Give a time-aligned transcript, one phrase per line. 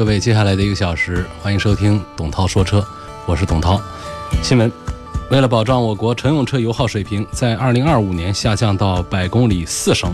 [0.00, 2.82] 各位，接下来的一个小时，欢迎收听董涛说车，
[3.26, 3.78] 我是董涛。
[4.42, 4.72] 新闻：
[5.30, 10.10] 为了保障我国乘用车油耗水平在二零二五年下降到百公里四升，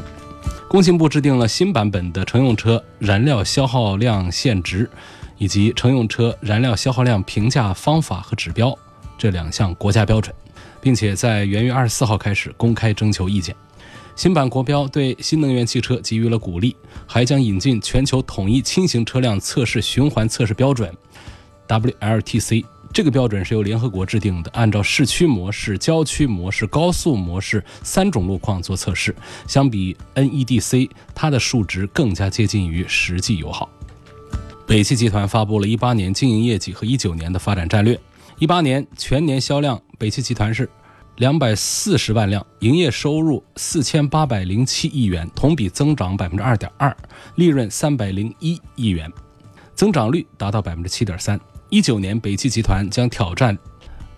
[0.67, 4.91] 工信部制定了新版本的乘用车燃料消耗量限值
[5.39, 8.77] 以及乘用车燃料消耗量评价方法和指标
[9.17, 10.35] 这两项国家标准，
[10.87, 13.53] 并且在元月二十四号开始公开征求意见。
[14.15, 16.77] 新版国标对新能源汽车给予了鼓励，
[17.09, 20.97] 还将引进全球统一轻型车辆测试循环测试标准
[21.67, 22.65] （WLTC）。
[22.93, 29.13] 这个标准是由联合国制定的，按照市区模式、郊区模式、高速模式三种路况做测试。
[29.49, 33.69] 相比 NEDC，它的数值更加接近于实际油耗。
[34.69, 37.99] 北汽集团发布了一八年经营业绩和一九年的发展战略。
[38.39, 40.69] 一八年全年销量，北汽集团是。
[41.17, 46.95] 两百四十万辆，营业收入四千八百零七亿元，同比增长百分之二点二，
[47.37, 49.11] 利润三百零一亿元，
[49.75, 51.41] 增长率达到百分之七点三。
[51.71, 53.57] 一九年，北汽集团将挑战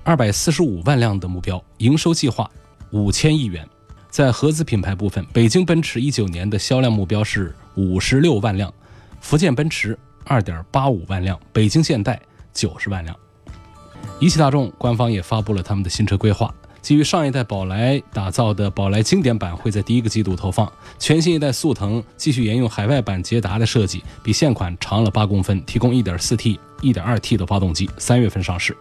[0.03, 2.51] 二百四十五万辆的目标，营收计划
[2.91, 3.65] 五千亿元。
[4.11, 8.75] 在合资品牌部分，北京奔驰一九年的销量目标是五十六万辆，
[9.21, 12.21] 福建奔驰二点八五万辆，北京现代
[12.53, 13.17] 九十万辆。
[14.21, 16.53] 一汽大众官方也发布了他们的新车规划。
[16.83, 28.77] 基于上一代宝来打造的宝来经典版会在第一个季度投放，全新一代速腾继续沿用海外版捷达的设计，比现款长了八公分，提供 1.4T、1.2T 的发动机，三月份上市，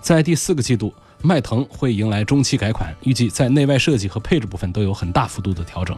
[0.00, 0.92] 在第四个季度。
[1.22, 5.96] 迈腾会迎来中期改款，预计在内外设计和配置部分都有很大幅度的调整。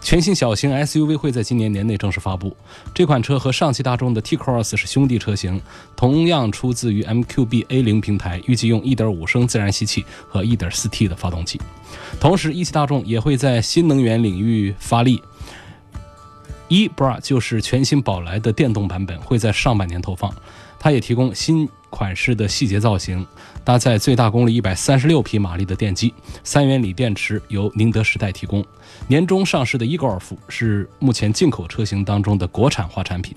[0.00, 2.56] 全新小型 SUV 会在今年年内正式发布。
[2.94, 5.60] 这款车和上汽大众的 T-Cross 是兄弟车型，
[5.96, 11.60] 同样出自于 MQB A0 平台，预计用1.5升自然吸气和 1.4T 的发动机。
[12.20, 15.22] 同时，一汽大众也会在新能源领域发力。
[16.68, 20.30] e-BRA 就是全新宝来的电动版本，会在上半年投放。
[20.78, 23.26] 它也提供新款式的细节造型，
[23.64, 26.12] 搭载最大功率一百三十六匹马力的电机，
[26.44, 28.64] 三元锂电池由宁德时代提供。
[29.06, 33.34] 年终上市的 e-Golf 是目前进口车型当中的国产化产品，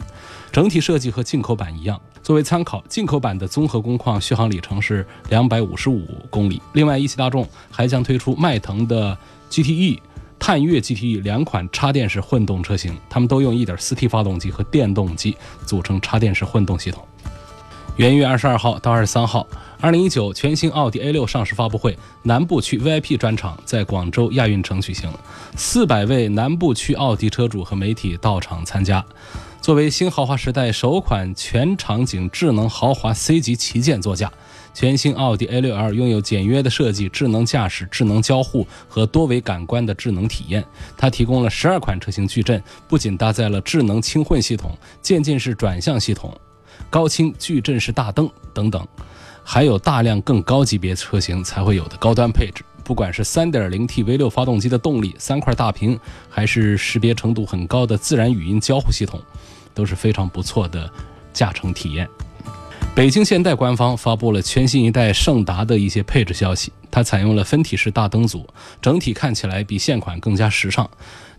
[0.52, 2.00] 整体设计和进口版一样。
[2.22, 6.62] 作为参考，进口版的综合工况续航里程是两百五十五公里。
[6.73, 9.18] 另外，一汽大众还将推出迈腾的
[9.50, 10.00] GTE、
[10.38, 15.35] 探岳 GTE 两款插电式混动车型，它们都用 1.4T 发动机和电动机
[15.66, 17.03] 组成插电式混动系统。
[18.02, 19.46] 元月二十二号到二十三号，
[19.80, 25.08] 二零一九全新奥迪 A 六上市发布会南部区 VIP 专场在广州亚运城举行，
[25.56, 29.06] 四百位南部区奥迪车主和媒体到场参加。
[29.62, 34.34] 作为新豪华时代首款全场景智能豪华 C 级旗舰座驾，
[34.74, 40.66] 全新奥迪 A 六 L 拥有简约的设计、智能驾驶、智能交互和多维感官的智能体验。
[40.98, 46.36] 它提供了十二款车型矩阵，不仅搭载了智能轻混系统、渐进式转向系统。
[46.90, 48.86] 高清矩阵式大灯等等，
[49.44, 52.64] 还有大量更高级别车型才会有的高端配置。
[52.84, 55.97] 不管是 3.0T V6 发动机的动力、三块大屏，
[56.30, 59.22] 还是识别程度很高的自然语音交互系统，
[59.74, 60.91] 都是非常不错的
[61.31, 62.09] 驾乘体验。
[62.94, 68.46] 北京现代官方发布了全新一代胜达的一些配置消息，它采用了分体式大灯组，
[68.81, 70.90] 整体看起来比现款更加时尚。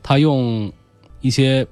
[0.03, 0.73] 它用
[1.21, 1.67] 一些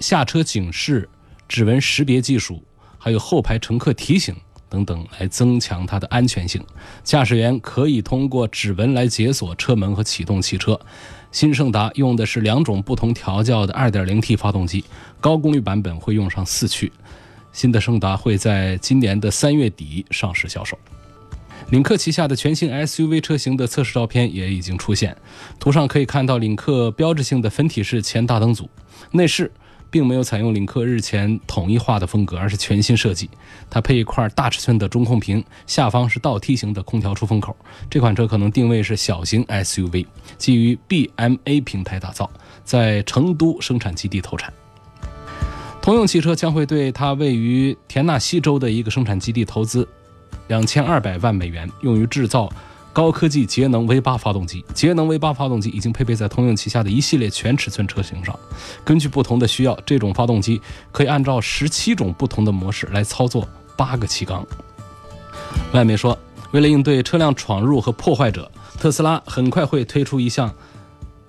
[0.00, 1.08] 下车警示、
[1.48, 2.62] 指纹识别技术。
[3.02, 4.32] 还有后排乘客提醒
[4.68, 6.64] 等等，来增强它的安全性。
[7.02, 10.78] 驾驶员可以通过指纹来解锁车门和启动汽车。
[11.32, 14.84] 新胜达用的是两种不同调教的 2.0T 发动机，
[15.20, 16.92] 高功率版本会用上四驱。
[17.52, 20.78] 新的胜达会在今年的三月底上市销售。
[21.70, 25.16] 领克旗下的全新 SUV 车型的测试照片也已经出现，
[25.58, 28.70] 图上可以看到领克标志性的分体式前大灯组，
[29.10, 29.50] 内饰。
[29.92, 33.28] 并没有采用领克日前统一化的风格，而是全新设计。
[33.68, 37.54] 它配一块大尺寸的中控屏，下方是倒梯形的空调出风口。
[37.90, 40.06] 这款车可能定位是小型 SUV，
[40.38, 42.30] 基于 BMA 平台打造，
[42.64, 44.50] 在成都生产基地投产。
[45.82, 49.86] 通用汽车将会对它位于田纳西州的一个生产基地投资
[50.48, 52.50] 两千二百万美元，用于制造。
[52.92, 58.38] 高科技节能 V 八发动机，节能 V 八发动机已经配备在通用旗下的一系列全尺寸车型上。
[58.84, 60.60] 根据不同的需要，这种发动机
[60.90, 64.46] 可以按照十七种不同的模式来操作八个气缸。
[65.72, 66.16] 外媒说，
[66.50, 70.52] 为了应对车辆闯入和破坏者，特斯拉很快会推出一项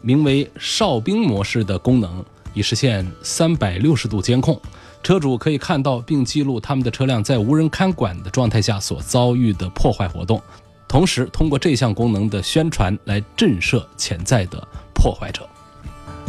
[0.02, 2.24] 名为“哨兵模式”的功能，
[2.54, 4.60] 以实现三百六十度监控。
[5.02, 10.42] 车主可以看到并记录他们的车辆在无人看管的状态下所遭遇的破坏活动，
[10.94, 14.64] 同时通过这项功能的宣传来震慑潜在的
[14.94, 15.50] 破坏者。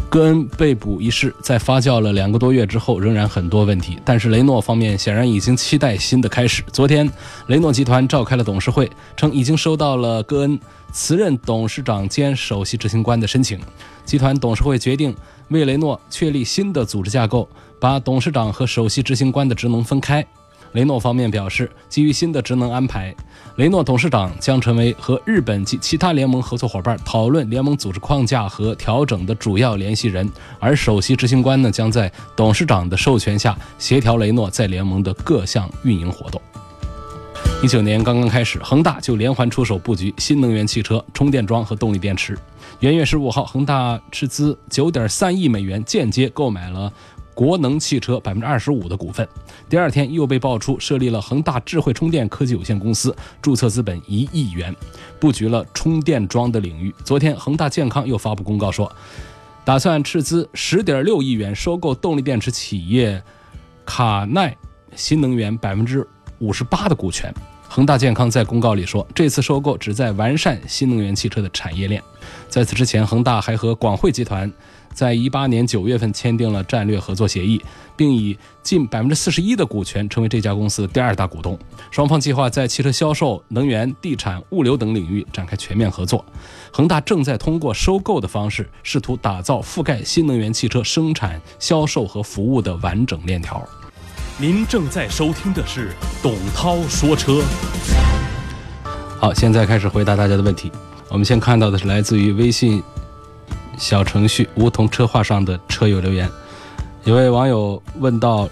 [0.08, 3.98] 戈恩被捕一事在发酵了两个多月之后，仍然很多问题。
[4.06, 6.62] 但是雷诺方面显然已经期待新的开始。
[6.72, 7.06] 昨天，
[7.48, 10.58] 雷诺集团召开了董事会，称已经收到了戈恩
[10.94, 13.60] 辞任董事长兼首席执行官的申请。
[14.06, 15.14] 集团董事会决定
[15.48, 17.46] 为雷诺确立新的组织架构，
[17.78, 20.26] 把董事长和首席执行官的职能分开。
[20.72, 23.14] 雷诺方面表示，基于新的职能安排，
[23.56, 30.28] 雷诺董事长将成为和日本及其他联盟合作伙伴讨论联盟组织框架和调整的主要联系人，
[30.58, 36.42] 而首席执行官呢，将在董事长的授权下协调雷诺在联盟的各项运营活动。
[37.62, 42.36] 一九年刚刚开始，恒大就连环出手布局新能源汽车、充电桩和动力电池。
[42.80, 46.92] 元月十五号，恒大斥资九点三亿美元间接购买了。
[47.34, 49.28] 国能汽车百分之二十五的股份，
[49.68, 54.74] 第二天又被爆出设立了恒大智慧充电科技有限公司，注册资本一亿元，
[55.18, 56.94] 布局了充电桩的领域。
[57.02, 58.90] 昨天，恒大健康又发布公告说，
[59.64, 63.20] 打算斥资十点六亿元收购动力电池企业
[63.84, 64.54] 卡耐
[64.94, 66.06] 新能源百分之
[66.38, 67.32] 五十八的股权。
[67.66, 72.00] 恒大健康在公告里说，这次收购旨在完善新能源汽车的产业链。
[72.48, 74.52] 在此之前，恒大还和广汇集团。
[74.94, 77.60] 在一八年九月份签订了战略合作协议，
[77.96, 81.58] 并以近百分之四十一的股权成为这家公司的第二大股东。
[81.90, 86.24] 双方计划在汽车销售、能源、地产、物流等领域展开全面合作。
[86.72, 93.60] 恒大正在通过收购的方式，试图打造覆盖新能源汽车生产、销售和服务的完整链条。
[94.38, 95.92] 您正在收听的是
[96.22, 97.42] 董涛说车。
[99.18, 100.70] 好，现在开始回答大家的问题。
[101.08, 102.82] 我们先看到的是来自于微信。
[103.78, 106.28] 小程序梧桐车话上的车友留言，
[107.04, 108.48] 有位网友问到，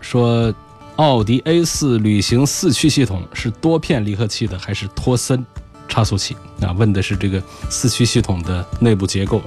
[0.00, 0.52] 说
[0.96, 5.44] 奥迪 A4 旅行四驱系统是多片离合器的还是托森
[5.88, 6.36] 差速器？
[6.60, 9.42] 啊，问的是这个四驱系统的内部结构，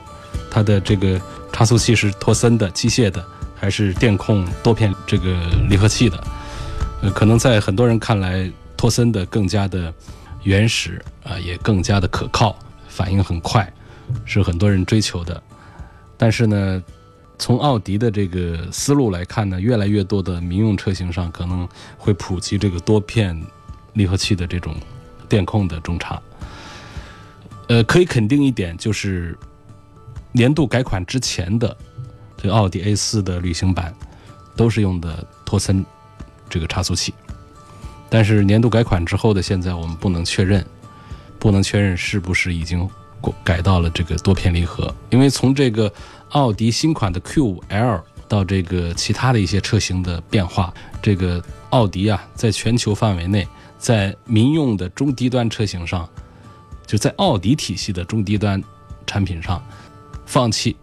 [0.49, 1.19] 它的这个
[1.51, 3.23] 差速器是托森的机械的
[3.59, 5.35] 还是电控多片这个
[5.69, 6.23] 离合器的？
[7.01, 9.93] 呃，可能在很多人看来，托森的更加的
[10.43, 12.55] 原始啊，也更加的可靠，
[12.87, 13.71] 反应很快。
[14.25, 15.41] 是很多人追求的，
[16.17, 16.83] 但是呢，
[17.37, 21.67] 从奥迪的这个思路来看呢，越来越多的民用车型上可能
[21.97, 23.39] 会普及这个多片
[23.93, 24.75] 离合器的这种
[25.27, 26.21] 电控的中差。
[27.67, 29.37] 呃，可以肯定一点，就是
[30.31, 31.75] 年度改款之前的
[32.37, 33.93] 这个奥迪 A4 的旅行版
[34.55, 35.85] 都是用的托森
[36.49, 37.13] 这个差速器，
[38.09, 40.65] 但是年度改款之后的现在，我们不能确认，
[41.37, 42.89] 不能确认是不是已经。
[43.43, 45.91] 改到了这个多片离合，因为从这个
[46.29, 56.07] 奥迪新款的 Q5L 到这个其他的一些车型的变化，这个奥迪啊，在全球范围内，在民用的中低端车型上，
[56.85, 58.63] 就在奥迪体系的中低端
[59.07, 59.63] 产品上，
[60.25, 60.75] 放弃、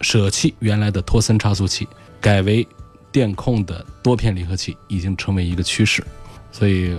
[0.00, 1.88] 舍弃原来的托森差速器，
[2.20, 2.66] 改为
[3.10, 6.04] 电控的多片离合器，已经成为一个趋势。
[6.52, 6.96] 所以，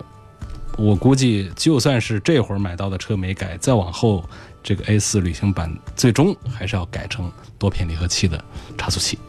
[0.77, 4.27] 我估计，就算是这会儿买到的车没改，再往后。
[4.65, 8.43] 这个 A4 旅行版最终还是要改成多片离合器的
[8.75, 9.19] 差速器。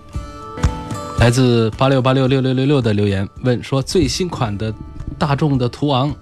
[1.19, 4.73] 来自八六八六六六六六的留言问说：最新款的
[5.19, 6.15] 大众的途昂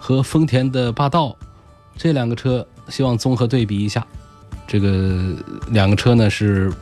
[0.00, 1.36] 和丰田的霸道
[1.96, 4.04] 这两个车，希望综合对比一下。
[4.66, 5.32] 这个
[5.68, 6.72] 两个车呢是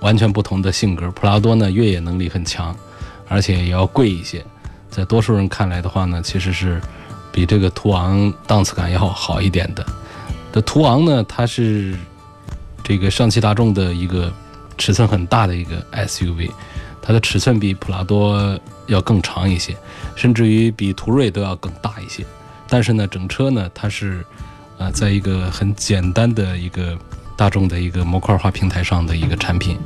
[0.00, 1.08] 完全不同的性格。
[1.12, 2.76] 普拉多呢越野能力很强，
[3.28, 4.44] 而且也要贵一些。
[4.90, 6.80] 在多数人看来的话呢，其实是
[7.30, 9.86] 比这个途昂档次感要好一点的。
[10.52, 11.96] 的途昂呢，它是
[12.82, 14.32] 这个上汽大众的一个
[14.76, 16.50] 尺寸很大的一个 SUV，
[17.02, 19.76] 它的尺寸比普拉多要更长一些，
[20.16, 22.24] 甚至于比途锐都要更大一些。
[22.68, 24.24] 但是呢，整车呢，它是
[24.78, 26.96] 啊，在一个很简单的一个
[27.36, 29.78] 大众的一个模块化平台上的一个产品，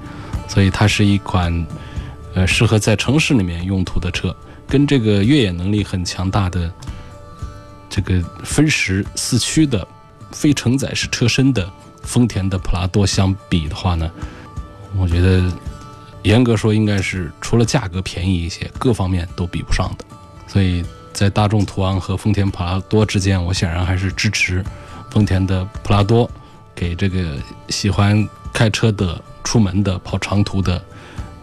[0.48, 1.66] 所以它是一款
[2.34, 4.34] 呃适合在城市里面用途的车，
[4.68, 6.72] 跟这个越野能力很强大的
[7.90, 9.86] 这个分时四驱的。
[10.32, 11.70] 非承载式车身的
[12.02, 14.10] 丰田的普拉多相比的话呢，
[14.96, 15.52] 我觉得
[16.22, 20.04] 严格说应该是除了价格便宜一些，各方面都比不上的。
[20.46, 24.64] 所以在大众途昂和丰田普拉多之间，我显然还是支持
[25.10, 26.30] 丰田的普拉多，
[26.74, 27.36] 给这个
[27.68, 30.82] 喜欢开车的、出门的、跑长途的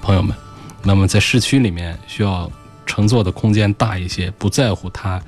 [0.02, 0.36] 朋友们。
[0.82, 2.50] 那么在市区里面需要
[2.86, 5.22] 乘坐的空间大一些，不在乎它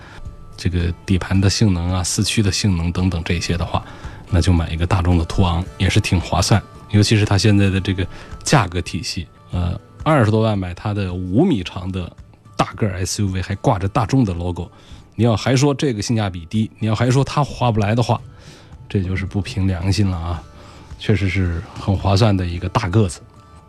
[0.61, 3.83] 这个底盘的性能啊、四驱的性能等等这些的话，
[4.29, 6.61] 那就买一个大众的途昂也是挺划算。
[6.91, 8.05] 尤其是它现在的这个
[8.43, 12.15] 价格体系，呃，二十多万买它的五米长的
[12.55, 14.69] 大个 SUV，还挂着大众的 logo，
[15.15, 18.21] 你要还说这个性价比低，你要还说它划不来的话，
[18.87, 20.43] 这就是不凭良心了啊！
[20.99, 23.19] 确实是很划算的一个大个子，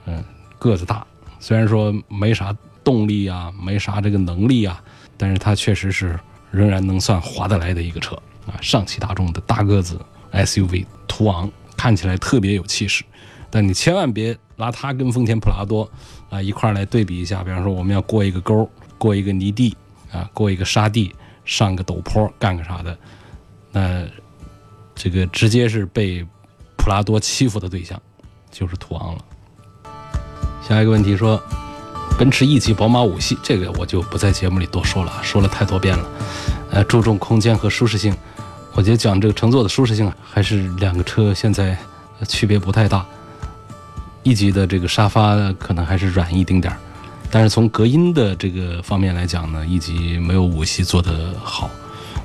[0.05, 0.23] 嗯，
[0.59, 1.07] 个子大，
[1.41, 4.79] 虽然说没啥动力啊，没啥这个能力啊，
[5.17, 6.21] 但是它确实是
[6.53, 8.15] 仍然能算划得来的一个车
[8.47, 8.55] 啊。
[8.63, 10.01] 上汽大众的大个子
[10.33, 13.03] SUV 途昂看起来特别有气势。
[13.51, 15.91] 但你千万别拿它跟丰田普拉多
[16.31, 19.77] 啊一块来对比一下，比方说我们要过一个沟，过一个泥地
[20.11, 22.97] 啊，过一个沙地，上个陡坡，干个啥的，
[23.71, 24.07] 那
[24.95, 26.27] 这个直接是被
[26.79, 28.01] 普拉多欺负的对象，
[28.51, 29.25] 就是途昂了。
[30.67, 31.39] 下一个问题说，
[32.19, 36.09] 奔驰 E 级、宝马五系，这个我就不在节目里多说了，说了太多遍了。
[36.71, 38.15] 呃，注重空间和舒适性，
[38.75, 41.77] 我觉得讲这个乘坐的舒适性还是两个车现在
[42.29, 43.05] 区别不太大。
[44.23, 46.79] E 级的这个沙发可能还是软一丁点儿，
[47.29, 51.69] 但是从隔音的这个方面来讲呢，，E 级没有五系做得好，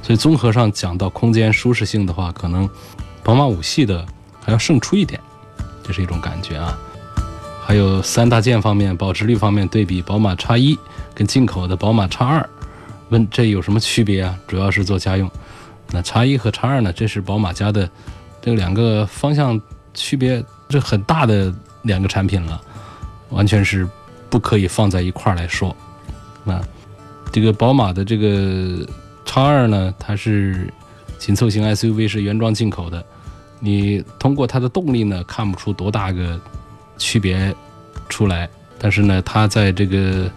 [0.03, 2.69] 所以综合上讲到空间舒适性的话，可能
[3.23, 4.05] 宝马五系的
[4.39, 5.19] 还要胜出一点，
[5.83, 6.77] 这是一种感觉啊。
[7.67, 10.79] 还有三大件方面，保值率方面对比宝马 X 一
[11.13, 12.49] 跟进口的宝马 X 二，
[13.09, 14.39] 问这有什么区别啊？
[14.47, 15.29] 主要是做家用，
[15.91, 17.89] 那 X 一和 X 二呢，这是宝马家的
[18.41, 19.59] 这两个方向
[19.93, 21.53] 区别，这很大的。
[21.83, 22.59] 两个产品了，
[23.29, 23.87] 完全是
[24.29, 25.73] 不可以放在一块儿来说。
[26.45, 26.61] 啊，
[27.31, 28.85] 这个宝马的这个
[29.23, 30.67] 叉二呢，它是
[31.17, 33.01] 紧凑型 SUV，是原装进口的。
[33.61, 36.37] 你通过它的动力呢，看不出多大个
[36.97, 37.55] 区别
[38.09, 38.49] 出来。
[38.79, 40.29] 但是呢，它在这个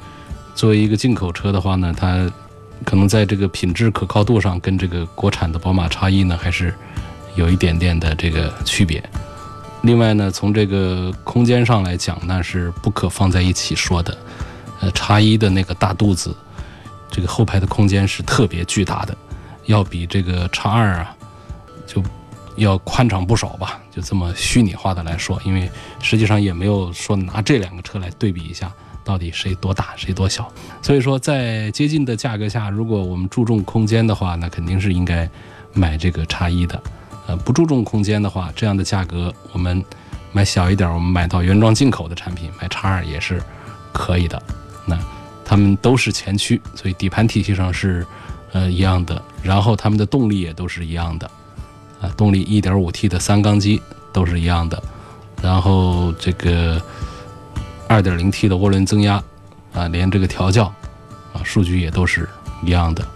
[0.54, 2.30] 作为一个进口车的话呢，它
[2.84, 6.74] 可能在这个品质可靠度上，跟这个国产的宝马叉一呢，还是
[7.34, 9.02] 有一点点的这个区别。
[9.82, 14.16] 另外呢，从这个空间上来讲，那是不可放在一起说的。
[14.80, 16.34] 呃，叉一的那个大肚子，
[17.10, 19.14] 这个后排的空间是特别巨大的，
[19.66, 21.14] 要比这个叉二啊，
[21.86, 22.02] 就
[22.60, 23.80] 要宽敞不少吧。
[23.90, 28.72] 就这么虚拟化的来说，因为实际上也没有说拿这两个车来对比一下，
[29.04, 30.50] 到底谁多大谁多小。
[30.80, 35.28] 所以说，在接近的价格下，如果我们注重空间的话，那肯定是应该
[35.72, 36.80] 买这个叉一的。
[37.26, 39.84] 呃，不注重空间的话，这样的价格我们
[40.32, 43.42] 买小一点，我们买到原装进口的产品，买叉二也是
[43.92, 44.40] 可以的。
[44.86, 44.98] 那
[45.44, 48.06] 它们都是前驱，所以底盘体系上是
[48.52, 51.30] 呃一样的，然后它们的动力也都是一样的。
[52.00, 53.80] 啊，动力 1.5T 的三缸机
[54.12, 54.82] 都是一样的，
[55.42, 56.80] 然后这个
[57.88, 59.22] 2.0T 的涡轮增压
[59.72, 60.64] 啊，连这个调教
[61.32, 62.28] 啊，数据也都是
[62.64, 63.06] 一样的。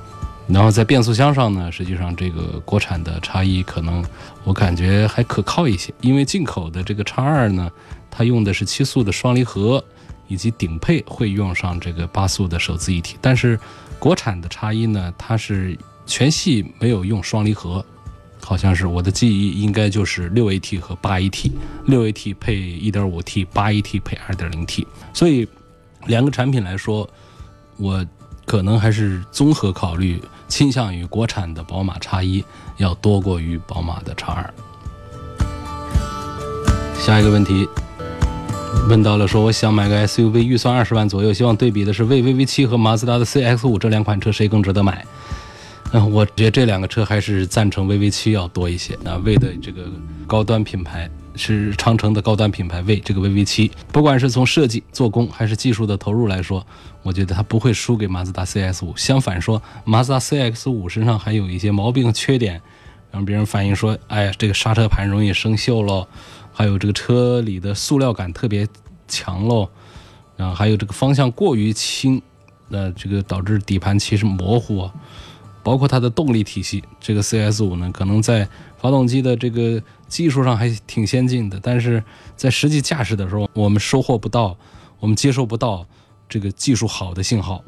[0.46, 4.04] 然后在变速箱上呢，实际上这个国产的叉一可能
[4.44, 7.70] 我感觉还可靠一些，因为进口的这个叉二呢，
[8.10, 9.82] 它用的是七速的双离合，
[10.28, 13.16] 以及顶配会用上这个八速的手自一体。
[13.22, 13.58] 但是
[13.98, 17.82] 国产的叉一呢，它是全系没有用双离合，
[18.44, 21.50] 好像是我的记忆应该就是六 AT 和八 AT，
[21.86, 24.86] 六 AT 配一点五 T，八 AT 配二点零 T。
[25.12, 25.48] 所以
[26.06, 27.08] 两个产品来说，
[27.78, 28.04] 我
[28.44, 30.22] 可能还是综合考虑。
[30.46, 32.44] 倾向于国产的宝马叉一
[32.76, 34.54] 要多过于宝马的叉二。
[36.96, 37.66] 下一个问题
[38.88, 45.04] 问到了，说我想买个 SUV，预算二十万左右，希望对比的是魏 VV 七和马自达的 CX 五这两款车谁更值得买？
[45.94, 48.98] 嗯， 我觉得这两个车还是赞成 VV 七要多一些。
[49.02, 49.84] 那魏的这个
[50.26, 51.10] 高端品牌。
[51.36, 56.64] 是长城的高端品牌，为这个 VV 七，不管是从设计、做工还是技术的投入来说，
[57.02, 58.96] 我觉得它不会输给马自达 CX 五。
[58.96, 62.62] 相反说，马自达 CX 五身上还有一些毛病、缺点，
[63.10, 66.06] 让别人反映说：“哎呀，这个刹车盘容易生锈喽，
[66.52, 68.64] 还有这个车里的塑料感特别
[69.08, 69.68] 强喽，
[70.36, 72.22] 然后还有这个方向过于轻，
[72.68, 74.94] 那这个导致底盘其实模糊啊。
[75.64, 82.00] 包括它的动力体系，这个 CS 五呢，可能在发动机的这个。”技术上还挺先进的，但是
[82.36, 84.56] 在实际驾驶的时候，我们收获不到，
[85.00, 85.84] 我们接受不到
[86.28, 87.60] 这个技术好的信号，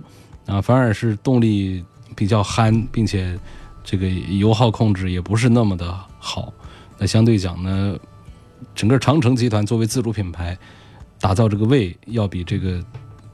[0.46, 1.84] 啊，反而是动力
[2.14, 3.36] 比较憨，并且
[3.82, 6.52] 这个油耗控制也不是那么的好。
[6.98, 7.98] 那相对讲呢，
[8.76, 10.56] 整个长城集团作为自主品牌，
[11.18, 12.80] 打造这个位要比这个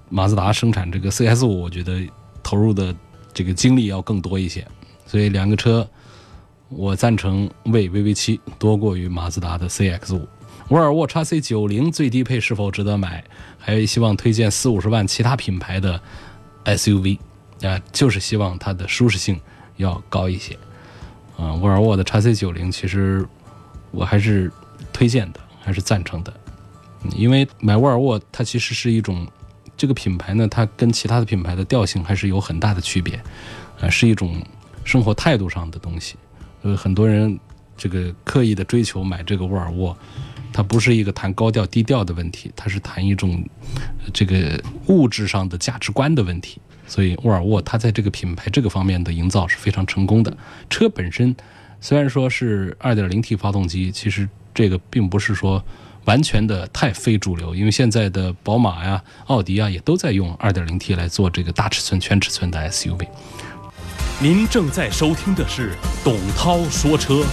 [0.09, 2.01] 马自达生产这个 CS 五，我觉得
[2.43, 2.95] 投入的
[3.33, 4.67] 这个精力要更多一些。
[5.07, 5.89] 所以两个车。
[6.75, 10.27] 我赞成为 VV 七多过于马自达的 CX 五，
[10.71, 13.23] 沃尔沃 x C 九零最低配是否值得买？
[13.59, 16.01] 还有希望推荐四五十万其他品牌的
[16.65, 17.19] SUV
[17.61, 19.39] 啊，就是希望它的舒适性
[19.77, 20.57] 要高一些。
[21.37, 23.23] 啊，沃尔沃的 x C 九零其实
[23.91, 24.51] 我还是
[24.95, 26.33] 推荐的，还是赞成的，
[27.15, 29.27] 因为买沃尔沃它其实是一种
[29.77, 33.21] 这个品牌呢，它跟其他的品牌的调性还是有很大的区别，
[33.81, 34.41] 啊，是一种
[34.85, 36.17] 生活态度上的东西。
[36.63, 37.39] 呃，很多人
[37.77, 39.97] 这个刻意的追求买这个沃尔沃，
[40.53, 43.45] 它不是一个谈高调低调的问题，它是谈一种
[44.13, 46.61] 这个物质上的价值观的问题。
[46.87, 50.37] 所以沃尔沃它在这个品牌这个方面的营造是非常成功的。
[50.69, 51.35] 车本身
[51.81, 55.65] 虽然说是 2.0T 发动机，其实这个并不是说
[56.05, 63.07] 完全的太非主流，因为现在的宝马呀、奥迪啊也都在用 2.0T 来做这个大尺寸、全尺寸的 SUV。
[64.21, 65.73] 您正在收听的是
[66.05, 67.25] 董涛说车。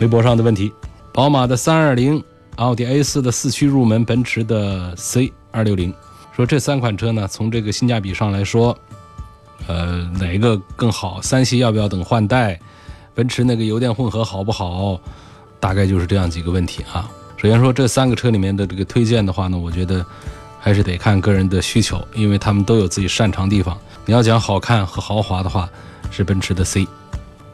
[0.00, 0.72] 微博上的问题：
[1.12, 2.22] 宝马的320、
[2.56, 5.92] 奥迪 A4 的四驱入门、奔驰的 C260。
[6.34, 8.76] 说这三款车呢，从这个性价比上来说，
[9.68, 11.22] 呃，哪一个更好？
[11.22, 12.58] 三系要不要等换代？
[13.14, 15.00] 奔驰那个油电混合好不好？
[15.64, 17.08] 大概就是这样几个问题啊。
[17.38, 20.04] 首先说这三个车里面的这个推荐的话呢，我觉得
[20.60, 23.74] 还是得看个人的需求，因为他们都有自己擅长地方。
[24.04, 25.66] 你要讲好看和豪华的话，
[26.10, 26.86] 是奔驰的 C。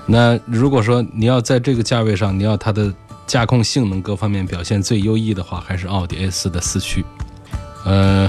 [0.06, 2.92] 那如果说你要在这个价位上，你要它的
[3.28, 7.04] 驾控性能各方面表现最优异的话，还是奥迪 A4 的四驱。
[7.84, 8.28] 呃。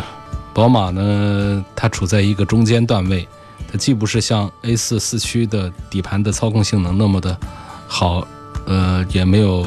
[0.54, 3.26] 宝马呢，它处在一个中间段位，
[3.72, 7.38] 它既不是像 A4 四驱的底盘的操控性能那么的
[7.88, 8.28] 好，
[8.66, 9.66] 呃，也没有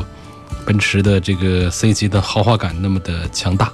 [0.64, 3.72] 奔驰的这个 C 级的豪华感那么的强大。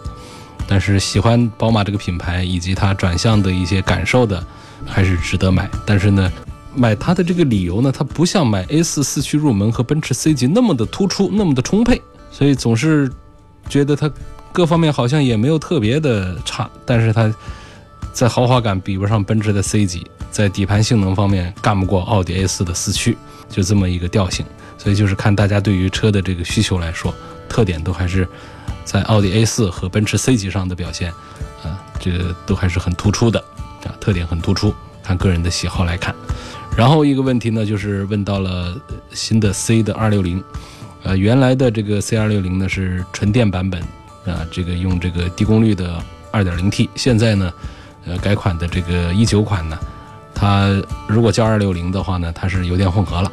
[0.66, 4.44] 但是喜欢宝马这个品牌以及它转向的一些感受的，
[4.86, 5.68] 还是值得买。
[5.84, 6.30] 但是呢，
[6.74, 12.00] 买它的这个理由呢，它不像买 A4 四驱入门和奔驰 C 级那么的突出，那么的充沛，
[12.30, 13.10] 所以总是
[13.68, 14.10] 觉得它。
[14.52, 17.32] 各方面好像也没有特别的差，但是它
[18.20, 23.16] 在豪华感比不上奔驰的 C 级，在底盘性能方面干不过奥迪 A4 的四驱，
[23.48, 24.44] 就这么一个调性。
[24.76, 27.14] 所以就是看大家对于车的这个需求来说，
[27.48, 28.28] 特点都还是
[28.85, 31.11] 在奥迪 A4 和奔驰 C 级上的表现，
[31.64, 33.42] 啊，这个都还是很突出的，
[33.85, 34.74] 啊，特点很突出。
[35.02, 36.14] 看个人的喜好来看。
[36.76, 38.78] 然后一个问题呢，就是问到了
[39.14, 40.42] 新的 C 的260，
[41.04, 43.80] 呃，原来的这个 C260 呢是纯电版本。
[44.26, 45.98] 啊，这个用这个低功率的
[46.33, 47.50] 2.0T，现在呢，
[48.06, 49.78] 呃，改款的这个一九款呢，
[50.34, 50.70] 它
[51.06, 53.30] 如果叫260的话呢，它是油电混合了，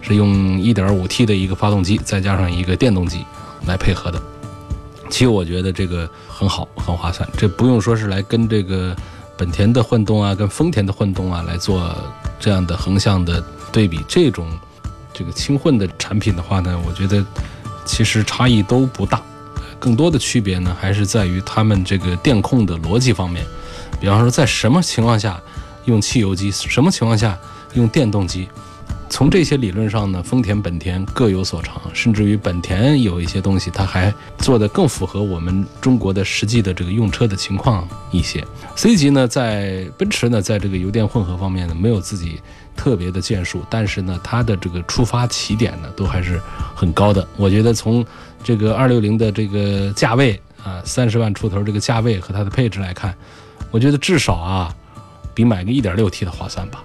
[0.00, 3.24] 是用 1.5T 的一个发动机，再加上一个电动机
[3.66, 4.20] 来配合的。
[5.10, 7.28] 其实我觉得这个很好，很划算。
[7.36, 8.96] 这不用说是来跟这个
[9.36, 11.94] 本田的混动啊，跟丰田的混动啊来做
[12.40, 14.48] 这样的横向的对比，这种
[15.12, 17.24] 这个轻混的产品的话呢，我觉得
[17.84, 19.22] 其实差异都不大。
[19.78, 23.44] 更多的区别呢，还是在于他们这个电控的逻辑方面。
[24.00, 25.40] 比方说，在什么情况下
[25.86, 27.38] 用汽油机，什么情况下
[27.74, 28.48] 用电动机，
[29.08, 31.80] 从这些理论上呢，丰田、本田各有所长。
[31.94, 38.44] 甚至于本田有一些东西，它还做得更符合我们中国的实际的这个用车的情况一些。
[38.74, 42.40] C 级呢，在奔驰呢，在这个油电混合方面呢，没有自己
[42.76, 46.40] 特别的建树，但是呢，它的这个出发起点呢，都还是
[46.74, 47.26] 很高的。
[47.36, 48.04] 我觉得从
[48.44, 53.14] 这个二六零的这个价位啊，三十万出头这个价位和它的配置来看，
[53.70, 54.74] 我觉得至少啊，
[55.34, 56.82] 比买个一点六 T 的划算吧。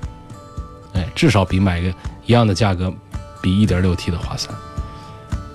[0.94, 1.94] 哎，至少比买个
[2.26, 2.94] 一样的价格，
[3.42, 4.54] 比一点六 T 的划算。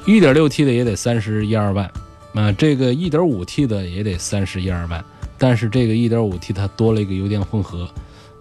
[0.07, 1.91] 一点六 T 的也得三十一二万，
[2.35, 5.05] 啊，这个一点五 T 的也得三十一二万。
[5.37, 7.87] 但是这个一点五 T 它多了一个油电混合，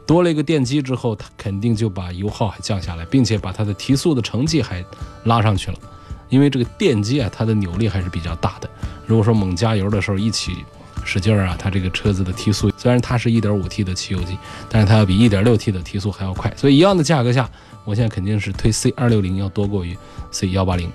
[0.05, 4.85] 多了一个电机之后，它肯定就把油耗还降下来，并且把它的提速的成绩还
[5.25, 5.77] 拉上去了。
[6.29, 8.69] 因为这个电机啊，它的扭力还是比较大的。
[9.05, 10.63] 如果说猛加油的时候一起
[11.05, 14.37] 使劲儿啊，它这个车子的提速虽然它是一点五 T 的汽油机，
[14.67, 16.51] 但是它要比一点六 T 的提速还要快。
[16.57, 17.49] 所以一样的价格下，
[17.83, 19.95] 我现在肯定是推 C 二六零要多过于
[20.31, 20.91] C 幺八零。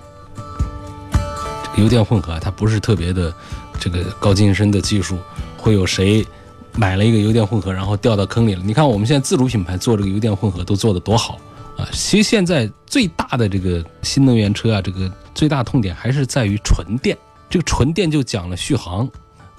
[1.63, 3.33] 这个油电混合它不是特别的
[3.79, 5.17] 这个高精深的技术，
[5.57, 6.27] 会有谁
[6.75, 8.63] 买了一个油电混合然后掉到坑里了？
[8.65, 11.39] 你看我们现在自主品牌做这个油电混合都做得多好。
[11.79, 17.17] 啊，其实现在最大的这个新能源车啊，这个最大痛点还是在于纯电。
[17.49, 19.09] 这个纯电就讲了续航，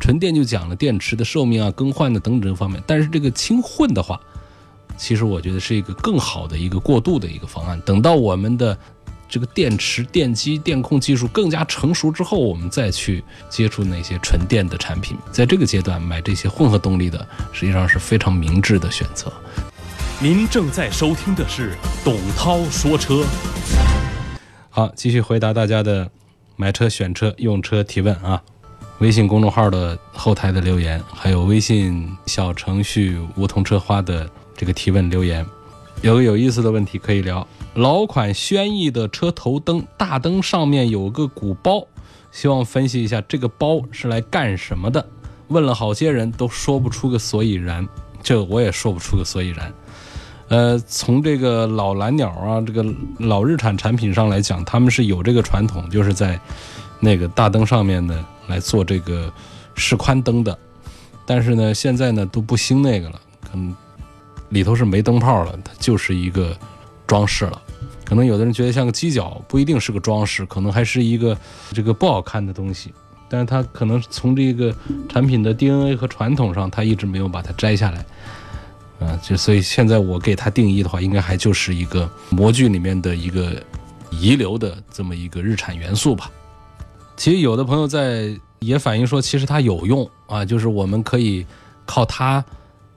[0.02, 2.82] 纯电就讲了电池的寿命啊、更换的等等这方面。
[2.88, 4.20] 但是这个轻混的话，
[4.98, 7.80] 其实我觉得是一个更好的一个过渡的一个方案。
[7.86, 8.76] 等到我们的
[9.30, 15.16] 这个电池、电机、电控技术更加成熟之后，我们再去接触那些纯电的产品。
[15.32, 19.32] 在这个阶段买这些混合动力的，实际上是非常明智的选择。
[20.20, 23.24] 您正在收听的是董涛说车。
[24.72, 26.10] 好，继续回答大家的
[26.56, 28.42] 买车、选车、用车提问啊。
[29.02, 35.44] 微信公众号的后台的留言，还有微信小程序“梧桐车花”的这个提问留言，
[36.04, 37.46] 有个有意思的问题可以聊。
[37.74, 41.88] 老款轩逸的车头灯大灯上面有个鼓包，
[42.32, 45.04] 希望分析一下这个包是来干什么的。
[45.48, 47.88] 问了好些人都说不出个所以然，
[48.22, 49.74] 这我也说不出个所以然。
[50.50, 52.86] 呃，从这个老蓝鸟啊，这个
[53.18, 56.40] 老日产产品上来讲，他们是有这个传统，就是在
[57.00, 59.34] 那个大灯上面的来做这个
[59.74, 60.56] 示宽灯的。
[61.26, 63.74] 但是呢，现在呢都不兴那个了，可能
[64.50, 66.56] 里头是没灯泡了，它就是一个
[67.08, 67.62] 装饰了。
[68.04, 71.38] 可能有的人觉得像个犄角，不一定是个装饰，可能还是一个
[71.72, 72.94] 这个不好看的东西。
[73.30, 74.76] 但是它可能从这个
[75.08, 78.06] 产品的 DNA 和传统上，它一直没有把它摘下来。
[79.00, 83.64] 啊，就所以现在我给它定义的话，应该还就是一个模具里面的一个
[84.12, 86.30] 遗留的这么一个日产元素吧。
[87.22, 91.46] 其实有的朋友在也反映说，其实它有用啊，就是我们可以
[91.86, 92.44] 靠它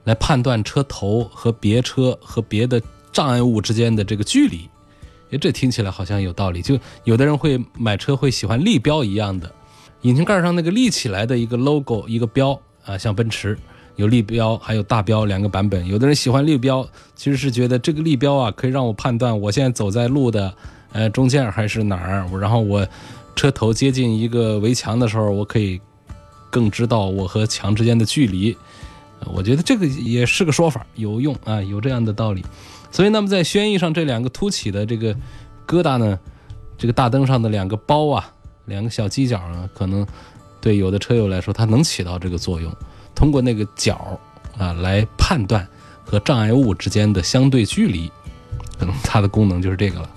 [0.05, 4.67] 来判断车头和别车和别的障碍物之间的这个距离。
[5.29, 6.59] 哎，这听起来好像有道理。
[6.63, 9.53] 就有的人会买车会喜欢立标一样的，
[10.01, 13.55] 引擎盖上那个立起来的一个 logo 一个标啊，像奔驰。
[13.95, 15.85] 有立标，还有大标两个版本。
[15.85, 16.83] 有的人喜欢立标，
[17.15, 20.51] 其实是觉得这个立标啊，可以让我判断我现在走在路的
[20.93, 22.27] 呃中间还是哪儿。
[22.39, 22.87] 然后我
[23.35, 25.79] 车头接近一个围墙的时候，我可以
[26.49, 28.55] 更知道我和墙之间的距离。
[29.25, 32.45] 我觉得这个也是个说法，有用啊，有这样的道理。
[32.91, 35.13] 所以，那么在轩逸上这两个凸起的这个
[35.67, 36.19] 疙瘩呢，
[36.77, 38.31] 这个大灯上的两个包啊，
[38.65, 40.05] 两个小犄角呢，可能
[40.61, 42.71] 对有的车友来说，它能起到这个作用。
[43.15, 44.19] 通过那个角
[44.57, 45.65] 啊来判断
[46.03, 48.11] 和障碍物之间的相对距离，
[48.77, 50.09] 可能它的功能就是这个了。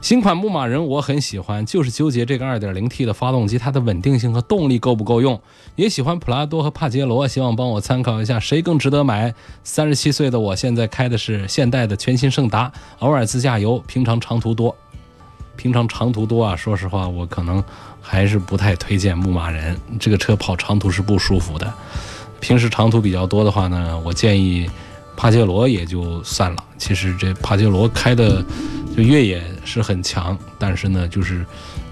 [0.00, 5.40] 新款牧马人我很喜欢，就是纠结这个 2.0T 的发动机它的稳定性和动力够不够用。
[5.74, 9.34] 也喜欢普拉多和帕杰罗，希望帮我参考一下谁更值得买。
[9.64, 14.74] 三十七岁的我现在开的是现代的全新胜达，偶尔自驾游，平常长途多。
[15.56, 17.64] 平常长途多啊，说实话我可能
[18.00, 21.72] 还是不太推荐牧马人，这个车跑长途是不舒服的。
[22.38, 24.70] 平时长途比较多的话呢，我建议
[25.16, 26.56] 帕杰罗也就算了。
[26.76, 28.44] 其实这帕杰罗开的
[28.96, 31.44] 就越野是很强，但是呢，就是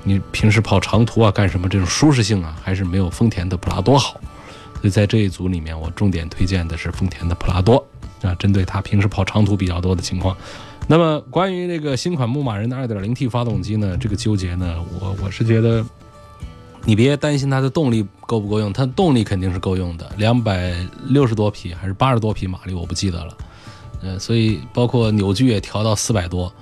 [0.02, 4.18] 你平时跑长途啊干什么，这种舒适性啊还是没有丰田的普拉多好。
[4.80, 7.86] 所以在这一组里面，我重点推荐的是丰田的普拉多
[8.22, 10.36] 啊，针对它平时跑长途比较多的情况。
[10.88, 15.84] 那么关于这个新款牧马人的 2.0T 发动机呢，这个纠结呢，我我是觉得。
[16.86, 20.74] 你别担心它的动力够不够用，它动力肯定是够用的，两百
[21.06, 23.34] 六十多匹还是八十多匹马力，我不记得了。
[24.02, 26.52] 呃，所以包括扭矩也调到四百多，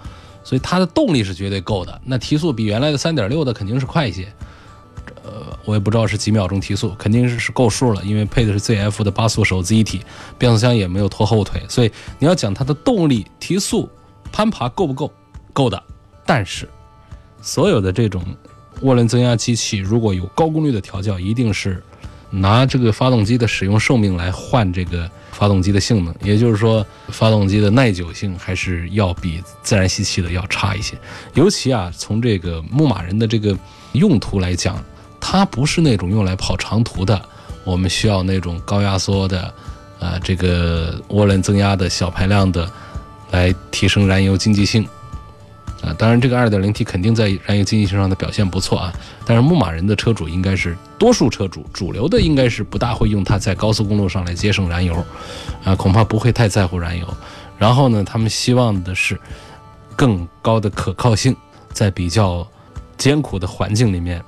[0.44, 2.00] 所以它的动力是绝对够的。
[2.04, 4.32] 那提速比原来的三点六的肯定是快一些，
[5.24, 10.00] 呃，我也不知道是几秒钟提速，肯定是是够数了，因为配的是 ZF 的八速手自一体，
[10.38, 13.88] 变速箱也没有拖后腿，所以你要讲它的动力、提速、
[14.30, 15.12] 攀爬够不够，
[15.52, 15.82] 够的。
[16.26, 16.68] 但是
[17.40, 18.24] 所有的这种。
[18.80, 21.80] 涡轮增压机器如果有高功率的调教，一定是
[22.30, 26.14] 拿这个发动机的使用寿命来换这个发动机的性能。
[26.22, 30.96] 也就是说，发动机的耐久性还是要比自然吸气的要差一些。
[31.34, 33.56] 尤其啊，从这个牧马人的这个
[33.92, 34.82] 用途来讲，
[35.18, 37.20] 它不是那种用来跑长途的。
[37.64, 39.52] 我们需要那种高压缩的，
[39.98, 42.70] 啊，这个涡轮增压的小排量的，
[43.30, 44.86] 来提升燃油经济性。
[45.82, 48.92] 啊，当然，这个 2.0T 肯定在燃油经济性上的表现不错啊。
[49.26, 55.04] 但是牧马人的车主应该是多数车主，主流的应该是不大会用它在高速公路上来节省燃油，
[55.64, 57.16] 啊，恐怕不会太在乎燃油。
[57.58, 59.18] 然后呢，他们希望的是
[59.96, 61.34] 更高的可靠性，
[61.72, 62.46] 在比较
[62.96, 64.22] 艰苦的环境里面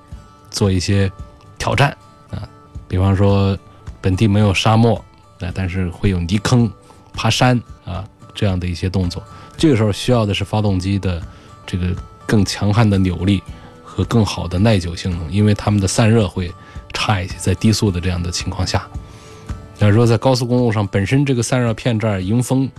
[0.50, 1.08] 做一些
[1.56, 1.96] 挑战
[2.32, 2.42] 啊，
[2.88, 3.56] 比方说
[4.00, 4.96] 本地没有沙漠，
[5.38, 6.68] 啊，但是会有泥坑、
[7.12, 9.22] 爬山啊这样的一些动作。
[9.56, 11.22] 这个时候需要的是发动机的。
[11.66, 11.94] 这个
[12.26, 13.42] 更强悍的扭力
[13.82, 16.52] 和更好的耐久性能，因为它们的散热会
[16.92, 18.86] 差一些，在低速的这样的情况下，
[19.78, 22.70] 那如果在高速公路上，本身这个散热片这儿迎风，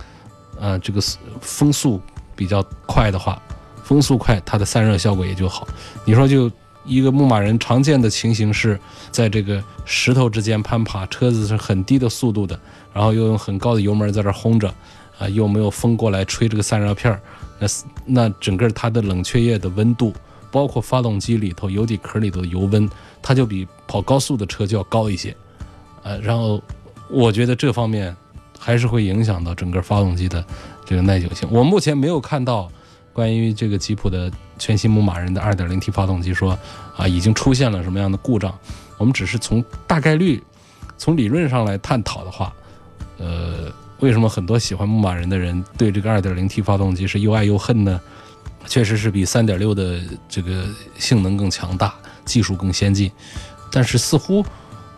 [0.58, 1.00] 呃，这个
[1.40, 2.00] 风速
[2.34, 3.40] 比较快的话，
[3.84, 5.66] 风速快，它的散热效果也就好。
[6.04, 6.50] 你说就
[6.84, 8.78] 一个牧马人常见的情形是
[9.10, 12.58] 在这个石头之间攀爬，车子是很低的速度的，
[12.94, 14.72] 然后又用很高的油门在这轰着，
[15.18, 17.20] 啊，又没有风过来吹这个散热片儿。
[17.58, 17.66] 那
[18.04, 20.12] 那整个它的冷却液的温度，
[20.50, 22.88] 包括发动机里头油底壳里头的油温，
[23.22, 25.34] 它就比跑高速的车就要高一些，
[26.02, 26.62] 呃，然后
[27.08, 28.14] 我觉得这方面
[28.58, 30.44] 还是会影响到整个发动机的
[30.84, 31.48] 这个耐久性。
[31.50, 32.70] 我目前没有看到
[33.12, 36.58] 关于这个吉普的全新牧马人的 2.0T 发动机说
[36.94, 38.54] 啊已经出现了什么样的故障，
[38.98, 40.42] 我们只是从大概率、
[40.98, 42.52] 从理论上来探讨的话，
[43.16, 48.00] 呃，为什么很多喜欢牧马人的人对这个 2.0T 发动机是又爱又恨呢？
[48.66, 50.66] 确实是比3.6的这个
[50.98, 53.10] 性能更强大，技术更先进，
[53.70, 54.44] 但是似乎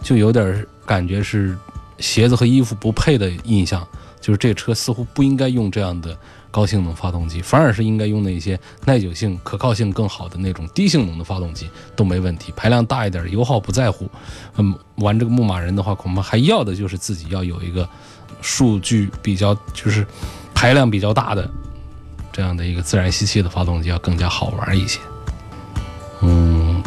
[0.03, 1.55] 就有点感觉是
[1.99, 3.87] 鞋子和衣服不配的印象，
[4.23, 6.17] 就是这车似乎不应该用这样的
[6.51, 14.09] 高性能发动机，反而是应该用那些耐久性、可靠性更好的那种低性能的发动机都没问题，排量大一点，油耗不在乎。
[14.57, 17.87] 嗯，玩这个牧马人的话，恐怕还要的就是自己要有一个
[18.41, 20.07] 数据比较，就是
[20.55, 21.49] 排量比较大的。
[22.33, 25.01] 这样的一个自然吸气的发动机要更加好玩一些。
[26.21, 26.83] 嗯，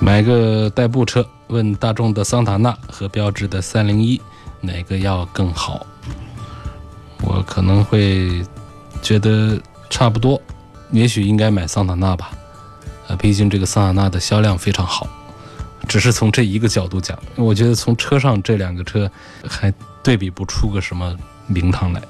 [0.00, 4.20] 买个代步车，问大众的桑塔纳和标致的三零一
[4.60, 5.86] 哪个要更好？
[7.22, 8.44] 我可能会
[9.00, 10.40] 觉得差不多，
[10.90, 12.32] 也许应该买桑塔纳吧。
[13.06, 15.06] 呃，毕竟这个桑塔纳的销量非常好。
[15.86, 19.10] 只是从这一个角度讲，我觉得从车上这两个车
[19.48, 21.16] 还对比不出个什么
[21.46, 22.02] 名堂来。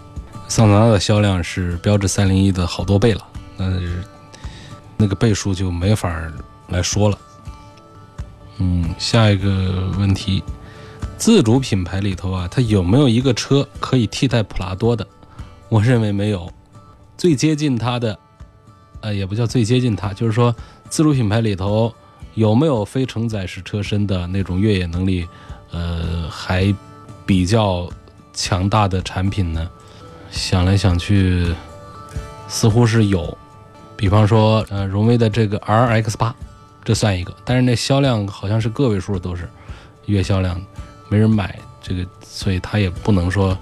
[0.49, 3.81] 桑塔纳的销量是标致三零一的好多倍了，那
[4.97, 6.23] 那个倍数就没法
[6.69, 7.19] 来说了。
[8.59, 10.43] 嗯，下一个问题，
[11.17, 15.07] 自主品牌里头啊，它有没有一个车可以替代普拉多的？
[15.69, 16.49] 我认为没有。
[17.17, 18.19] 最接近它的，
[19.01, 20.55] 呃，也不叫最接近它，就是说
[20.89, 21.93] 自主品牌里头
[22.35, 25.27] 有没有非承载式车身的那种越野能力，
[25.71, 26.75] 呃，还
[27.25, 27.89] 比较
[28.33, 29.69] 强大的产品呢？
[30.31, 31.55] 想来想去，
[32.49, 33.37] 似乎是有，
[33.97, 36.35] 比方说，呃，荣威的这个 RX 八，
[36.83, 39.49] 这算一个，但是那销量好像是个位数，都是
[40.07, 40.61] 月销量，
[41.09, 43.57] 没人买这个，所以它也不能说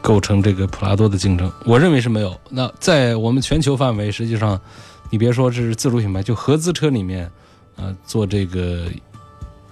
[0.00, 1.52] 构成这个普拉多的竞争。
[1.66, 2.34] 我认为是没有。
[2.48, 4.58] 那在我们全球范围，实际上，
[5.10, 7.30] 你别说是自主品牌，就合资车里面，
[7.76, 8.86] 呃，做这个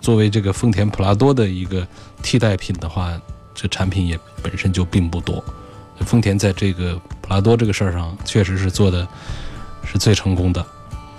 [0.01, 1.87] 作为这个丰田普拉多的一个
[2.23, 3.19] 替代品的话。
[3.61, 5.43] 这产品也本身就并不多，
[6.03, 9.05] 丰田在这个普拉多这个事儿上确实是做的
[9.85, 10.65] 是最成功的。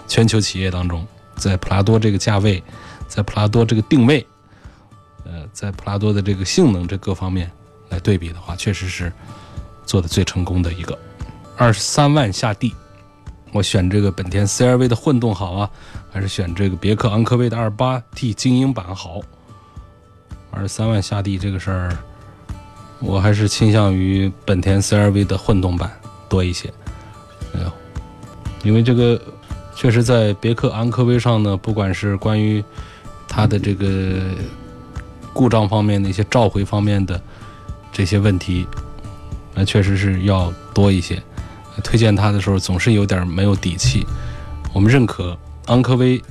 [0.07, 1.05] 全球企业当中，
[1.35, 2.63] 在普拉多这个价位，
[3.09, 4.25] 在普拉多这个定位，
[5.25, 7.51] 呃，在普拉多的这个性能这各方面
[7.89, 9.11] 来对比的话，确实是
[9.85, 10.97] 做的最成功的一个。
[11.57, 12.73] 二十三万下地，
[13.51, 15.69] 我选这个本田 CR-V 的混动好啊，
[16.11, 19.19] 还是选这个别克昂科威的二八 T 精英版好？
[20.51, 21.97] 二十三万下地这个事儿。
[22.99, 25.89] 我还是倾向于本田 CR-V 的混动版
[26.27, 26.67] 多一些，
[27.53, 27.71] 哎呦，
[28.63, 29.21] 因为这个
[29.73, 32.61] 确实在别克昂科威上呢，不管是关于
[33.25, 34.19] 它的这个
[35.31, 37.21] 故障方面的一些召回方面的
[37.89, 38.67] 这些问题，
[39.53, 41.23] 那确实是要多一些。
[41.79, 44.05] 推荐它的时候总是有点没有底气。
[44.73, 45.37] 我们认可
[45.67, 46.21] 昂科威，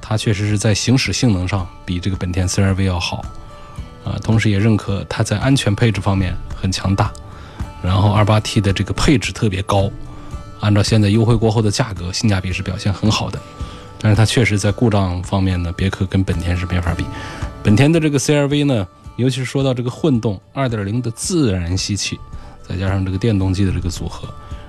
[0.00, 3.24] 它确实是在行驶性能上比这个本田 CR-V 要好。
[4.04, 7.12] 啊，同时也认可它在安全配置方面很强大，
[7.80, 9.88] 然后二八 T 的这个配置特别高，
[10.58, 13.38] 按照现在优惠过后的价格，性价比是表现很好的。
[14.00, 17.04] 但是它确实在故障方面呢，别克跟本田是没法比。
[17.62, 22.18] 本田的这个 CR-V 呢，尤其是说到这个混动2.0的自然吸气，
[22.68, 24.26] 再加上这个电动机的这个组合，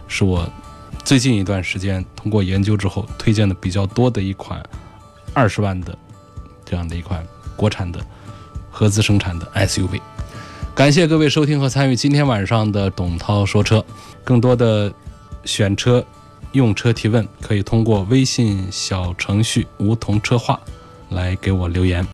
[0.07, 0.47] 是我
[1.03, 4.63] 最近一段时间通过研究之后推荐的比较多的一款
[5.33, 5.97] 二十万的
[6.65, 7.99] 这样的一款国产的。
[8.75, 10.01] 合资生产的 SUV，
[10.73, 13.85] 感谢各位收听和参与今天晚上的董涛说车。
[14.23, 14.91] 更多的
[15.45, 16.03] 选车、
[16.53, 20.59] 用车提问，可以通过微信小程序“梧桐车话”
[21.11, 22.03] 来给我留言。